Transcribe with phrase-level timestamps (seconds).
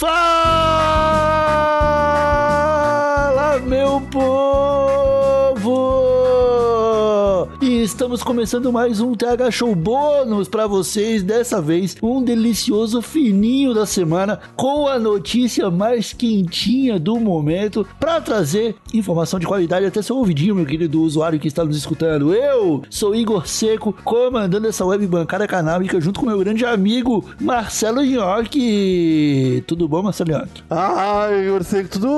[0.00, 0.39] Fala,
[8.00, 11.22] estamos começando mais um TH Show bônus para vocês.
[11.22, 18.18] Dessa vez, um delicioso fininho da semana com a notícia mais quentinha do momento para
[18.18, 22.34] trazer informação de qualidade até seu ouvidinho, meu querido usuário que está nos escutando.
[22.34, 28.02] Eu sou Igor Seco, comandando essa web bancada canábica junto com meu grande amigo Marcelo
[28.02, 29.62] Nhoque.
[29.66, 30.62] Tudo bom, Marcelo Nhoque?
[30.70, 32.08] Ai, Igor Seco, tudo.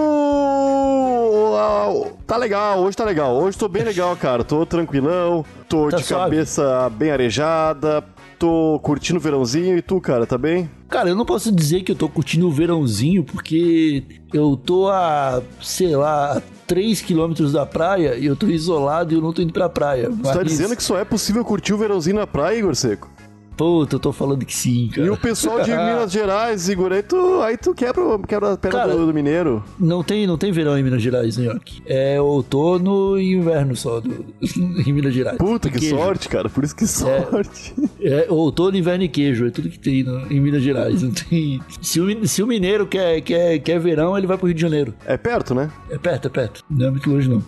[2.24, 3.36] Tá legal, hoje tá legal.
[3.36, 4.42] Hoje tô bem legal, cara.
[4.42, 6.24] Tô tranquilão, tô Tá de suave?
[6.36, 8.04] cabeça bem arejada,
[8.38, 9.78] tô curtindo o verãozinho.
[9.78, 10.68] E tu, cara, tá bem?
[10.88, 15.42] Cara, eu não posso dizer que eu tô curtindo o verãozinho, porque eu tô a,
[15.62, 19.40] sei lá, a 3 quilômetros da praia e eu tô isolado e eu não tô
[19.40, 20.10] indo pra praia.
[20.10, 23.10] Tu tá dizendo que só é possível curtir o verãozinho na praia, Igor Seco?
[23.56, 25.06] Puta, eu tô falando que sim, cara.
[25.06, 28.78] E o pessoal de Minas Gerais, Igor, aí tu, aí tu quebra, quebra a perna
[28.78, 29.62] Cara, do, do mineiro.
[29.78, 31.82] Não tem, não tem verão em Minas Gerais, né, Nhoque?
[31.86, 34.24] É outono e inverno só do,
[34.86, 35.36] em Minas Gerais.
[35.38, 35.96] Puta, que Queijo.
[35.96, 36.48] sorte, cara.
[36.48, 37.74] Por isso que sorte.
[38.00, 41.02] É outono, inverno e queijo, é tudo que tem no- em Minas Gerais.
[41.02, 41.60] Não tem...
[41.80, 44.94] se, o, se o mineiro quer, quer, quer verão, ele vai pro Rio de Janeiro.
[45.04, 45.70] É perto, né?
[45.90, 46.64] É perto, é perto.
[46.70, 47.42] Não é muito longe, não.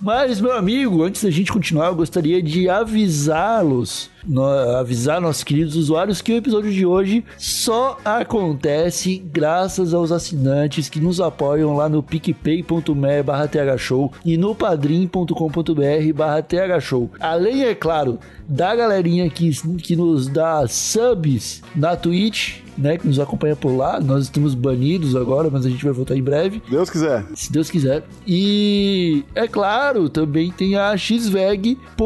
[0.00, 4.08] Mas, meu amigo, antes da gente continuar, eu gostaria de avisá-los,
[4.78, 11.00] avisar nossos queridos usuários que o episódio de hoje só acontece graças aos assinantes que
[11.00, 17.10] nos apoiam lá no picpay.me barra thshow e no padrim.com.br barra thshow.
[17.18, 23.18] Além, é claro, da galerinha que, que nos dá subs na Twitch, né, que nos
[23.18, 24.00] acompanha por lá.
[24.00, 27.24] Nós estamos banidos agora, mas a gente vai voltar em breve Deus quiser.
[27.34, 28.04] se Deus quiser.
[28.26, 31.96] E é claro, também tem a xveg.com.br,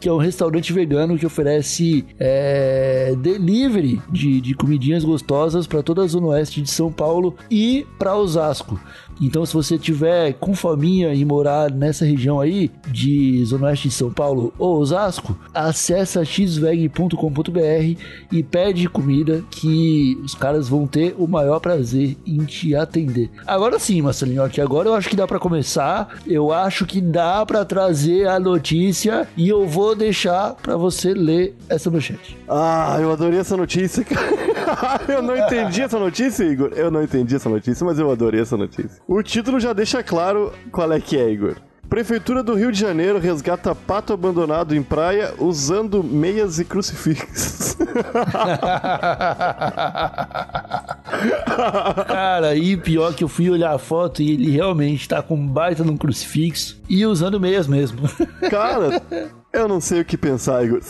[0.00, 6.02] que é um restaurante vegano que oferece é, delivery de, de comidinhas gostosas para toda
[6.02, 8.80] a zona oeste de São Paulo e para Osasco.
[9.20, 13.94] Então, se você tiver com faminha e morar nessa região aí de Zona Oeste de
[13.94, 18.00] São Paulo ou Osasco, acessa xveg.com.br
[18.32, 23.30] e pede comida que os caras vão ter o maior prazer em te atender.
[23.46, 26.20] Agora sim, Marcelinho, que agora eu acho que dá pra começar.
[26.26, 31.56] Eu acho que dá pra trazer a notícia e eu vou deixar pra você ler
[31.68, 32.36] essa manchete.
[32.48, 34.53] Ah, eu adorei essa notícia, cara.
[35.08, 36.72] eu não entendi essa notícia, Igor.
[36.74, 39.02] Eu não entendi essa notícia, mas eu adorei essa notícia.
[39.06, 41.56] O título já deixa claro qual é que é, Igor.
[41.88, 47.76] Prefeitura do Rio de Janeiro resgata pato abandonado em praia usando meias e crucifixos.
[52.06, 55.46] Cara, e pior que eu fui olhar a foto e ele realmente tá com um
[55.46, 58.08] baita num crucifixo e usando meias mesmo.
[58.50, 59.00] Cara,
[59.52, 60.80] eu não sei o que pensar, Igor.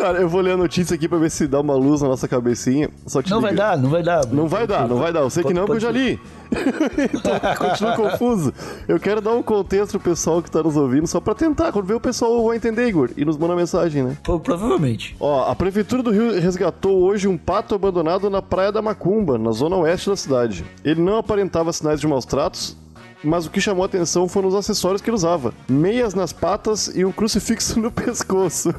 [0.00, 2.28] Cara, eu vou ler a notícia aqui pra ver se dá uma luz na nossa
[2.28, 2.88] cabecinha.
[3.06, 4.26] Só te Não vai dar, não vai dar.
[4.26, 5.20] Não vai dar, não vai dar.
[5.20, 6.18] Eu sei que não, porque eu já li.
[7.14, 8.52] então, continuo confuso.
[8.86, 11.72] Eu quero dar um contexto pro pessoal que tá nos ouvindo, só pra tentar.
[11.72, 14.16] Quando ver o pessoal vai entender, Igor, e nos manda mensagem, né?
[14.22, 15.16] Pro- Provavelmente.
[15.20, 19.50] Ó, a Prefeitura do Rio resgatou hoje um pato abandonado na Praia da Macumba, na
[19.52, 20.64] zona oeste da cidade.
[20.84, 22.76] Ele não aparentava sinais de maus tratos,
[23.22, 27.04] mas o que chamou atenção foram os acessórios que ele usava: meias nas patas e
[27.04, 28.74] um crucifixo no pescoço.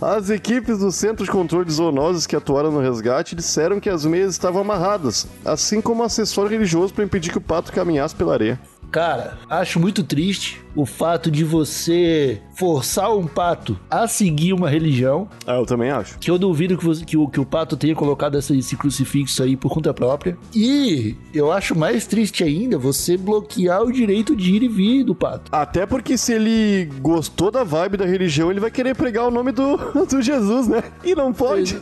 [0.00, 4.04] As equipes do Centro de Controle de Zoonoses que atuaram no resgate disseram que as
[4.04, 8.32] meias estavam amarradas, assim como um acessório religioso para impedir que o pato caminhasse pela
[8.32, 8.60] areia.
[8.90, 15.28] Cara, acho muito triste o fato de você forçar um pato a seguir uma religião.
[15.46, 16.18] Ah, eu também acho.
[16.18, 19.42] Que eu duvido que, você- que o, que o pato tenha colocado essa- esse crucifixo
[19.44, 20.36] aí por conta própria.
[20.54, 25.14] E eu acho mais triste ainda você bloquear o direito de ir e vir do
[25.14, 25.50] pato.
[25.52, 29.52] Até porque se ele gostou da vibe da religião, ele vai querer pregar o nome
[29.52, 30.82] do, do Jesus, né?
[31.04, 31.76] E não pode.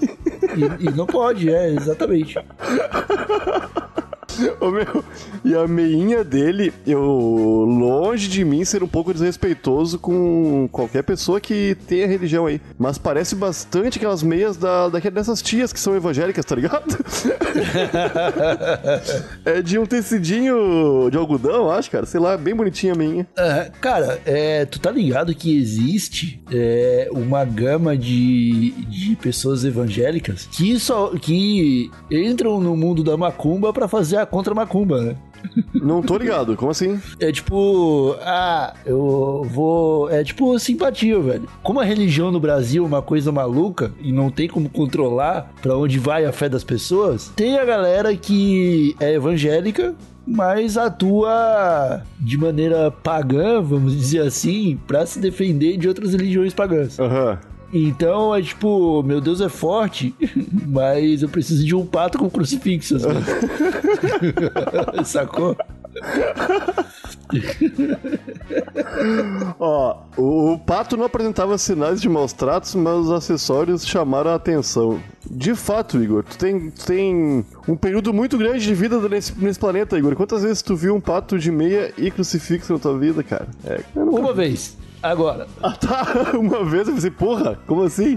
[0.56, 2.34] E, e não pode, é, exatamente.
[4.60, 5.04] Ô, meu,
[5.44, 11.40] e a meinha dele, eu longe de mim ser um pouco desrespeitoso com qualquer pessoa
[11.40, 12.60] que tenha religião aí.
[12.78, 16.84] Mas parece bastante aquelas meias da, daquelas dessas tias que são evangélicas, tá ligado?
[19.44, 22.06] é de um tecidinho de algodão, acho, cara.
[22.06, 23.26] Sei lá, bem bonitinha a meinha.
[23.36, 30.48] Ah, cara, é, tu tá ligado que existe é, uma gama de, de pessoas evangélicas
[30.52, 35.16] que só que entram no mundo da macumba pra fazer a contra macumba, né?
[35.74, 37.00] Não tô ligado, como assim?
[37.20, 40.10] É tipo, ah, eu vou.
[40.10, 41.48] É tipo simpatia, velho.
[41.62, 45.76] Como a religião no Brasil é uma coisa maluca e não tem como controlar pra
[45.76, 49.94] onde vai a fé das pessoas, tem a galera que é evangélica.
[50.30, 57.00] Mas atua de maneira pagã, vamos dizer assim, pra se defender de outras religiões pagãs.
[57.00, 57.38] Aham.
[57.72, 60.14] Então é tipo, meu Deus é forte,
[60.66, 62.98] mas eu preciso de um pato com crucifixo.
[62.98, 63.24] vezes.
[65.04, 65.56] Sacou?
[69.58, 74.34] Ó, o, o pato não apresentava sinais de maus tratos, mas os acessórios chamaram a
[74.34, 75.00] atenção.
[75.30, 79.58] De fato, Igor, tu tem, tu tem um período muito grande de vida nesse, nesse
[79.58, 80.16] planeta, Igor.
[80.16, 83.46] Quantas vezes tu viu um pato de meia e crucifixo na tua vida, cara?
[83.64, 84.76] É, nunca Uma vez.
[85.02, 85.46] Agora.
[85.62, 86.32] Ah, tá.
[86.38, 88.16] Uma vez eu pensei, porra, como assim?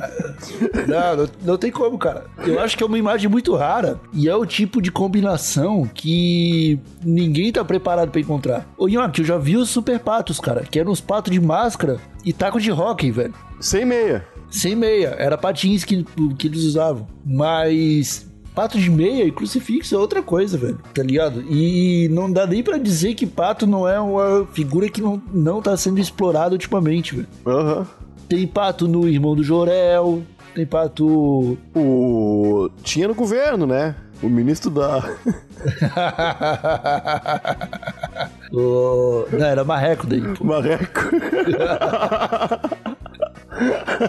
[0.87, 2.25] Não, não, não tem como, cara.
[2.45, 6.79] Eu acho que é uma imagem muito rara e é o tipo de combinação que
[7.03, 8.67] ninguém tá preparado pra encontrar.
[8.77, 11.99] Ô, Nhoque, eu já vi os super patos, cara, que eram uns patos de máscara
[12.25, 13.33] e taco de hockey, velho.
[13.59, 14.25] Sem meia.
[14.49, 16.03] Sem meia, era patins que,
[16.37, 17.07] que eles usavam.
[17.25, 21.43] Mas pato de meia e crucifixo é outra coisa, velho, tá ligado?
[21.49, 25.61] E não dá nem pra dizer que pato não é uma figura que não, não
[25.61, 27.27] tá sendo explorada ultimamente, velho.
[27.45, 27.87] Aham.
[28.27, 31.57] Tem pato no Irmão do Jorel, tem pato.
[31.75, 32.69] O.
[32.83, 33.95] Tinha no governo, né?
[34.21, 34.99] O ministro da.
[38.51, 39.25] o...
[39.31, 40.21] Não, era marreco daí.
[40.21, 40.43] pô.
[40.43, 40.99] Marreco.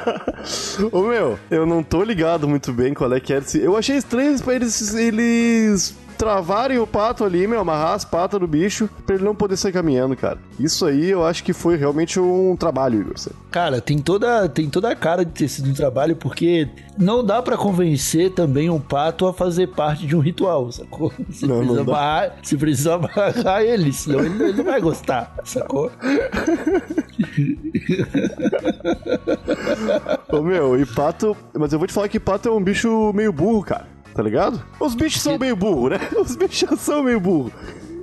[0.91, 3.59] Ô meu, eu não tô ligado muito bem qual é que era esse.
[3.59, 8.89] Eu achei estranho eles, eles travarem o pato ali, meu, amarrar as patas do bicho
[9.05, 10.39] pra ele não poder sair caminhando, cara.
[10.57, 13.15] Isso aí eu acho que foi realmente um trabalho, Igor.
[13.51, 17.43] Cara, tem toda, tem toda a cara de ter sido um trabalho, porque não dá
[17.43, 21.13] pra convencer também um pato a fazer parte de um ritual, sacou?
[21.29, 21.91] Você, Não, não precisa, dá.
[21.93, 25.91] amarrar, você precisa amarrar ele, senão ele, ele não vai gostar, sacou?
[30.31, 31.37] Ô meu, e pato.
[31.59, 33.87] Mas eu vou te falar que pato é um bicho meio burro, cara.
[34.15, 34.63] Tá ligado?
[34.81, 35.99] Os bichos são meio burro, né?
[36.21, 37.53] Os bichos são meio burro.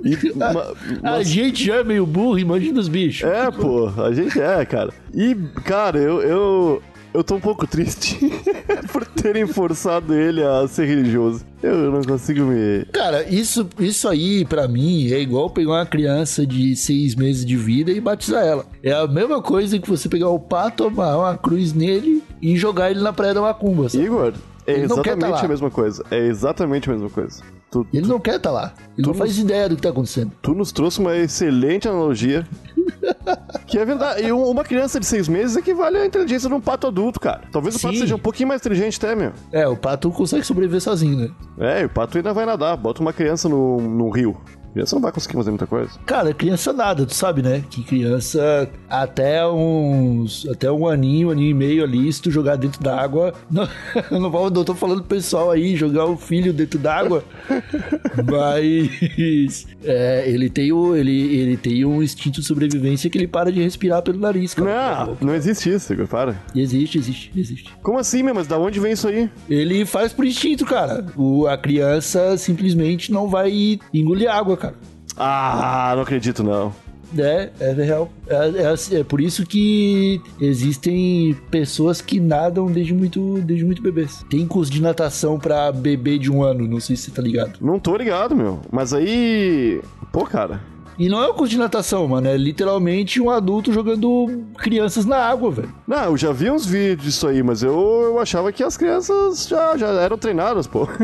[0.04, 3.28] E, A mas- gente já é meio burro, imagina os bichos.
[3.28, 4.92] É, pô, a gente é, cara.
[5.14, 5.34] E,
[5.64, 6.20] cara, eu.
[6.22, 6.82] eu...
[7.12, 8.16] Eu tô um pouco triste
[8.92, 11.44] por terem forçado ele a ser religioso.
[11.60, 12.84] Eu não consigo me.
[12.92, 17.56] Cara, isso, isso aí, pra mim, é igual pegar uma criança de seis meses de
[17.56, 18.64] vida e batizar ela.
[18.80, 22.92] É a mesma coisa que você pegar o pato, amarrar uma cruz nele e jogar
[22.92, 23.88] ele na praia da macumba.
[23.88, 24.04] sabe?
[24.04, 24.32] Igor,
[24.66, 25.40] é Ele tá exatamente lá.
[25.44, 26.04] a mesma coisa.
[26.10, 27.42] É exatamente a mesma coisa.
[27.70, 28.72] Tu, Ele não quer estar lá.
[28.98, 30.32] Ele não Tu faz ideia do que tá acontecendo.
[30.42, 32.46] tu nos trouxe uma excelente analogia.
[33.66, 34.22] que é verdade.
[34.24, 37.42] E um- uma criança de seis meses equivale à inteligência de um pato adulto, cara.
[37.52, 38.00] Talvez o pato Sim.
[38.00, 39.32] seja um pouquinho mais inteligente até, meu.
[39.52, 41.30] É, o pato consegue sobreviver sozinho, né?
[41.58, 42.76] É, e o pato ainda vai nadar.
[42.76, 44.36] Bota uma criança no, no rio.
[44.72, 45.90] Criança não vai conseguir fazer muita coisa.
[46.06, 47.64] Cara, criança nada, tu sabe, né?
[47.68, 50.46] Que criança até uns.
[50.48, 53.34] Até um aninho, aninho e meio ali, se tu jogar dentro da água.
[53.50, 53.68] Não,
[54.10, 57.24] não, vou- não tô falando pessoal aí, jogar o filho dentro d'água.
[58.30, 59.66] mas.
[59.84, 63.60] é, ele, tem o, ele, ele tem um instinto de sobrevivência que ele para de
[63.62, 65.06] respirar pelo nariz, cara.
[65.20, 65.94] Não, não existe isso.
[66.06, 66.34] Para.
[66.54, 67.70] Existe, existe, existe.
[67.82, 68.34] Como assim, meu?
[68.34, 69.28] Mas da onde vem isso aí?
[69.48, 71.04] Ele faz por instinto, cara.
[71.16, 74.74] O, a criança simplesmente não vai engolir água, cara.
[75.16, 76.72] Ah, não acredito, não.
[77.18, 78.08] É, é real.
[78.28, 83.82] É, é assim- é por isso que existem pessoas que nadam desde muito, desde muito
[83.82, 84.24] bebês.
[84.30, 87.58] Tem curso de natação pra bebê de um ano, não sei se você tá ligado.
[87.60, 88.60] Não tô ligado, meu.
[88.70, 89.80] Mas aí.
[90.12, 90.60] Pô, cara.
[91.00, 92.28] E não é um curso de natação, mano.
[92.28, 95.72] É literalmente um adulto jogando crianças na água, velho.
[95.88, 99.48] Não, eu já vi uns vídeos disso aí, mas eu, eu achava que as crianças
[99.48, 100.86] já, já eram treinadas, pô.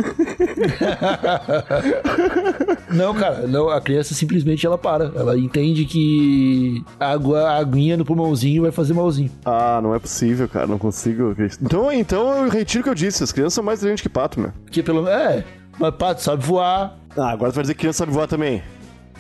[2.93, 5.13] Não, cara, não, a criança simplesmente ela para.
[5.15, 9.31] Ela entende que água, a aguinha no pulmãozinho vai fazer malzinho.
[9.45, 10.67] ah, não é possível, cara.
[10.67, 11.35] Não consigo.
[11.61, 13.25] Então, então eu retiro o que eu disse.
[13.25, 14.53] As crianças são mais inteligentes que pato, meu.
[14.65, 15.45] Porque pelo É,
[15.79, 16.99] mas pato sabe voar.
[17.17, 18.63] Ah, agora tu vai dizer que criança sabe voar também.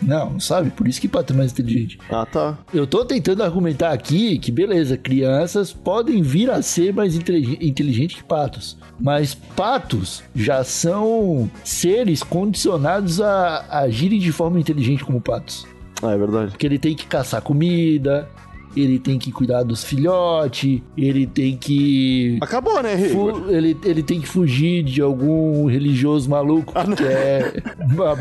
[0.03, 0.71] Não, sabe?
[0.71, 1.99] Por isso que pato é mais inteligente.
[2.11, 2.59] Ah, tá.
[2.73, 8.17] Eu tô tentando argumentar aqui que, beleza, crianças podem vir a ser mais intelig- inteligentes
[8.17, 8.77] que patos.
[9.01, 15.67] Mas patos já são seres condicionados a agirem de forma inteligente como patos.
[16.03, 16.51] Ah, é verdade.
[16.51, 18.29] Porque ele tem que caçar comida,
[18.77, 22.39] ele tem que cuidar dos filhotes, ele tem que.
[22.41, 27.63] Acabou, né, fu- ele, ele tem que fugir de algum religioso maluco que quer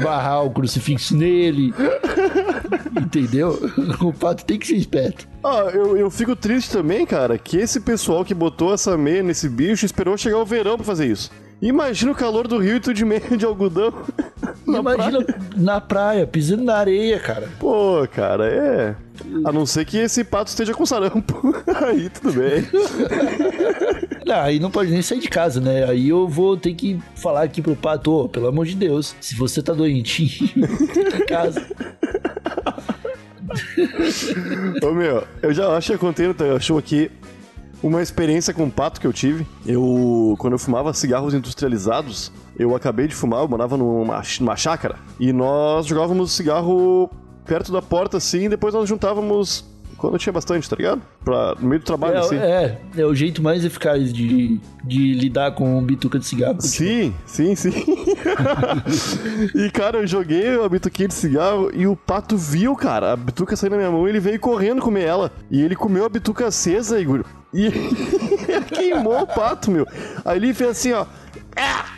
[0.02, 1.74] barrar o crucifixo nele.
[3.00, 3.60] Entendeu?
[4.02, 5.28] O pato tem que ser esperto.
[5.44, 9.48] Ah, eu, eu fico triste também, cara, que esse pessoal que botou essa meia nesse
[9.50, 11.30] bicho esperou chegar o verão pra fazer isso.
[11.62, 13.94] Imagina o calor do rio e tu de meia de algodão.
[14.68, 15.42] na Imagina praia.
[15.56, 17.50] na praia, pisando na areia, cara.
[17.60, 18.96] Pô, cara, é.
[19.46, 21.56] A não ser que esse pato esteja com sarampo.
[21.88, 22.68] Aí tudo bem.
[24.26, 25.86] Não, aí não pode nem sair de casa, né?
[25.86, 29.36] Aí eu vou ter que falar aqui pro pato, ô, pelo amor de Deus, se
[29.36, 31.66] você tá doentinho, fica em casa.
[34.84, 37.10] Ô meu, eu já acho que eu contei no teu show aqui
[37.82, 39.46] uma experiência com pato que eu tive.
[39.66, 44.98] Eu, quando eu fumava cigarros industrializados, eu acabei de fumar, eu morava numa, numa chácara,
[45.20, 47.10] e nós jogávamos cigarro
[47.46, 49.66] perto da porta assim, e depois nós juntávamos
[49.98, 51.02] quando tinha bastante, tá ligado?
[51.24, 52.36] Pra, no meio do trabalho, é, assim.
[52.36, 56.62] É, é o jeito mais eficaz de, de lidar com bituca de cigarro.
[56.62, 57.72] Sim, sim, sim.
[59.56, 63.56] e, cara, eu joguei a bituquinha de cigarro e o pato viu, cara, a bituca
[63.56, 65.32] saindo na minha mão e ele veio correndo comer ela.
[65.50, 67.24] E ele comeu a bituca acesa, Igor.
[67.56, 67.72] E
[68.68, 69.88] queimou o pato, meu.
[70.26, 71.06] Aí ele fez assim, ó.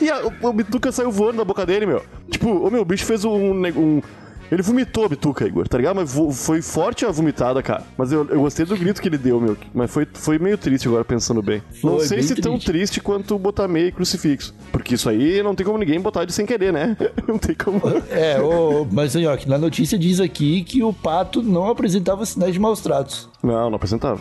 [0.00, 2.02] E a, a bituca saiu voando da boca dele, meu.
[2.30, 4.02] Tipo, o meu bicho fez um, um
[4.50, 5.96] ele vomitou a bituca, Igor, tá ligado?
[5.96, 7.82] Mas foi forte a vomitada, cara.
[7.96, 9.56] Mas eu, eu gostei do grito que ele deu, meu.
[9.74, 11.62] Mas foi, foi meio triste agora, pensando bem.
[11.80, 12.42] Foi não sei se triste.
[12.42, 14.54] tão triste quanto botar meio crucifixo.
[14.72, 16.96] Porque isso aí não tem como ninguém botar de sem querer, né?
[17.26, 17.80] não tem como.
[18.10, 22.24] É, o, mas aí, ó, que na notícia diz aqui que o pato não apresentava
[22.24, 23.28] sinais de maus tratos.
[23.42, 24.20] Não, não apresentava.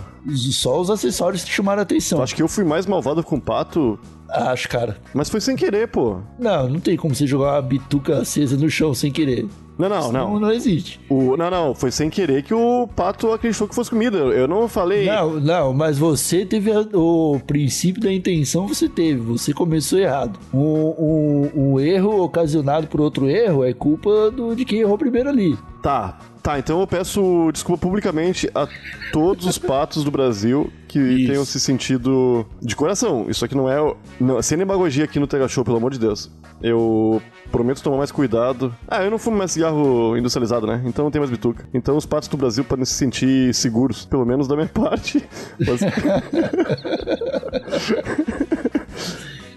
[0.51, 2.22] Só os acessórios que chamaram a atenção.
[2.22, 4.98] Acho que eu fui mais malvado com o pato Acho, cara.
[5.13, 6.19] Mas foi sem querer, pô.
[6.38, 9.48] Não, não tem como você jogar uma bituca acesa no chão sem querer.
[9.77, 10.12] Não, não, não.
[10.12, 11.00] Não, não existe.
[11.10, 14.17] O, não, não, foi sem querer que o pato acreditou que fosse comida.
[14.17, 15.05] Eu não falei.
[15.05, 19.19] Não, não, mas você teve a, o princípio da intenção, você teve.
[19.22, 20.39] Você começou errado.
[20.53, 25.29] Um, um, um erro ocasionado por outro erro é culpa do, de quem errou primeiro
[25.29, 25.57] ali.
[25.81, 26.17] Tá,
[26.48, 28.65] Tá, então eu peço desculpa publicamente a
[29.12, 31.32] todos os patos do Brasil que Isso.
[31.32, 33.25] tenham se sentido de coração.
[33.30, 33.96] Isso aqui não é.
[34.20, 36.32] Não, sem demagogia aqui no Tega Show, pelo amor de Deus.
[36.62, 38.74] Eu prometo tomar mais cuidado.
[38.88, 40.82] Ah, eu não fumo mais cigarro industrializado, né?
[40.86, 41.68] Então não tem mais bituca.
[41.74, 45.24] Então os patos do Brasil podem se sentir seguros, pelo menos da minha parte.
[45.60, 45.82] Mas...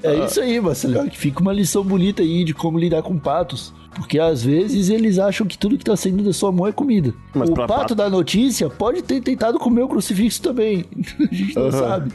[0.02, 1.08] É isso aí, Marcelo.
[1.08, 3.72] Que fica uma lição bonita aí de como lidar com patos.
[3.94, 7.12] Porque às vezes eles acham que tudo que tá saindo da sua mão é comida.
[7.34, 10.84] Mas o pato, pato, da notícia pode ter tentado comer o crucifixo também.
[11.18, 12.12] A gente não sabe.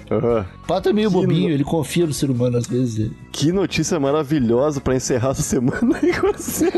[0.65, 1.54] Pato é meio que bobinho, no...
[1.54, 3.12] ele confia no ser humano às vezes.
[3.32, 6.72] Que notícia maravilhosa para encerrar essa semana aí com você.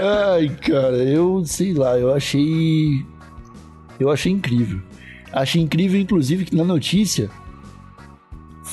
[0.00, 3.04] Ai, cara, eu sei lá, eu achei.
[3.98, 4.80] Eu achei incrível.
[5.32, 7.30] Achei incrível, inclusive, que na notícia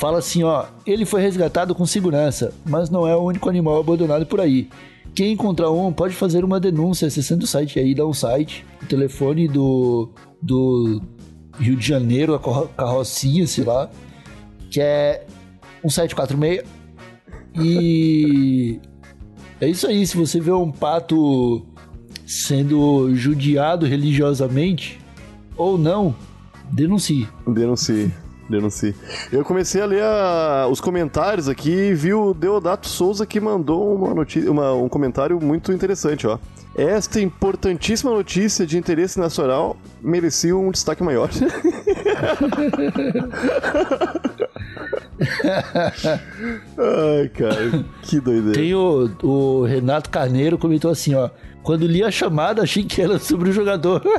[0.01, 4.25] fala assim, ó, ele foi resgatado com segurança, mas não é o único animal abandonado
[4.25, 4.67] por aí.
[5.13, 8.85] Quem encontrar um pode fazer uma denúncia acessando o site aí, dá um site, o
[8.87, 10.09] telefone do,
[10.41, 10.99] do
[11.59, 13.91] Rio de Janeiro, a carrocinha, sei lá,
[14.71, 15.23] que é
[15.83, 16.63] 1746.
[17.63, 18.79] E
[19.59, 21.63] é isso aí, se você vê um pato
[22.25, 24.99] sendo judiado religiosamente
[25.55, 26.15] ou não,
[26.71, 27.27] denuncie.
[27.45, 28.11] Denuncie
[28.51, 28.93] denuncie.
[29.31, 33.95] Eu comecei a ler a, os comentários aqui e vi o Deodato Souza que mandou
[33.95, 36.37] uma notícia, uma, um comentário muito interessante, ó.
[36.73, 41.29] Esta importantíssima notícia de interesse nacional merecia um destaque maior.
[46.77, 48.53] Ai, cara, que doideira.
[48.53, 51.29] Tem o, o Renato Carneiro comentou assim, ó.
[51.61, 54.01] Quando li a chamada, achei que era sobre o jogador.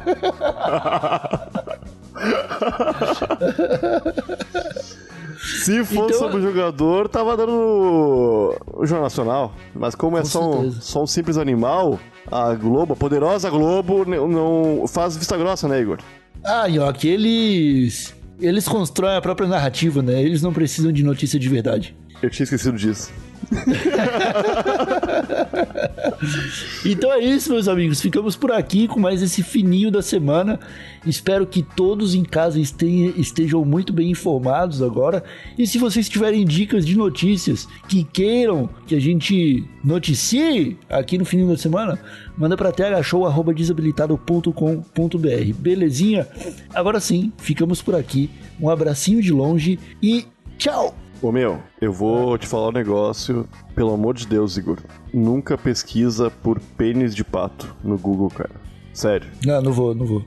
[5.42, 9.54] Se fosse então, sobre o jogador, tava dando o Jornal Nacional.
[9.74, 11.98] Mas como é só um, só um, simples animal,
[12.30, 15.98] a Globo, a poderosa Globo, não faz vista grossa, né, Igor?
[16.44, 20.22] Ah, que eles, eles constroem a própria narrativa, né?
[20.22, 21.96] Eles não precisam de notícia de verdade.
[22.22, 23.12] Eu tinha esquecido disso.
[26.84, 28.00] então é isso, meus amigos.
[28.00, 30.60] Ficamos por aqui com mais esse fininho da semana.
[31.04, 35.24] Espero que todos em casa estejam muito bem informados agora.
[35.58, 41.24] E se vocês tiverem dicas de notícias que queiram que a gente noticie aqui no
[41.24, 41.98] fininho da semana,
[42.36, 45.54] manda para thshow.desabilitado.com.br.
[45.58, 46.28] Belezinha?
[46.74, 48.30] Agora sim, ficamos por aqui.
[48.60, 50.94] Um abracinho de longe e tchau!
[51.22, 54.78] Ô meu, eu vou te falar um negócio, pelo amor de Deus, Igor.
[55.14, 58.50] Nunca pesquisa por pênis de pato no Google, cara.
[58.92, 59.28] Sério.
[59.46, 60.24] Não, não vou, não vou.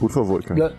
[0.00, 0.74] Por favor, cara.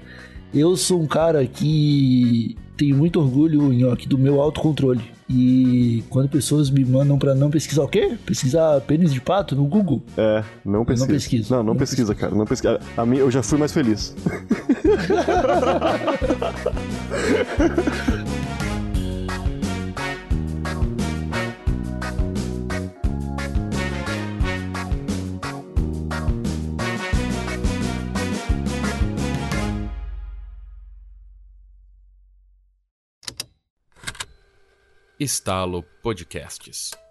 [0.52, 5.04] Eu sou um cara que tenho muito orgulho aqui do meu autocontrole.
[5.30, 8.18] E quando pessoas me mandam para não pesquisar o quê?
[8.26, 10.02] Pesquisar pênis de pato no Google?
[10.18, 11.06] É, não pesquisa.
[11.06, 11.54] não pesquiso.
[11.54, 12.20] Não, não, não pesquisa, pesquiso.
[12.20, 12.36] cara.
[12.36, 12.80] Não pesquisa.
[12.98, 14.16] A mim, eu já fui mais feliz.
[35.20, 37.09] Estalo Podcasts.